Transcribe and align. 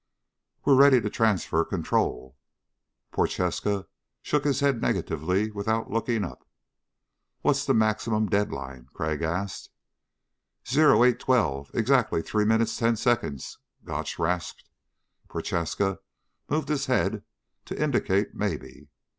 "We're 0.65 0.73
ready 0.73 0.99
to 0.99 1.11
transfer 1.11 1.63
control." 1.63 2.35
Prochaska 3.11 3.85
shook 4.23 4.45
his 4.45 4.59
head 4.59 4.81
negatively 4.81 5.51
without 5.51 5.91
looking 5.91 6.23
up. 6.23 6.43
"What's 7.41 7.67
the 7.67 7.75
maximum 7.75 8.25
deadline?" 8.27 8.87
Crag 8.95 9.21
asked. 9.21 9.69
"0812, 10.67 11.69
exactly 11.75 12.23
three 12.23 12.45
minutes, 12.45 12.75
ten 12.77 12.95
seconds," 12.95 13.59
Gotch 13.85 14.17
rasped. 14.17 14.67
Prochaska 15.29 15.99
moved 16.49 16.69
his 16.69 16.87
head 16.87 17.23
to 17.65 17.79
indicate 17.79 18.33
maybe. 18.33 18.87